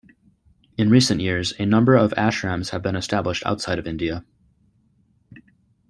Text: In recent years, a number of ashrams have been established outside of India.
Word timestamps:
In 0.79 0.89
recent 0.89 1.21
years, 1.21 1.53
a 1.59 1.65
number 1.67 1.93
of 1.93 2.09
ashrams 2.13 2.71
have 2.71 2.81
been 2.81 2.95
established 2.95 3.45
outside 3.45 3.77
of 3.77 3.85
India. 3.85 4.25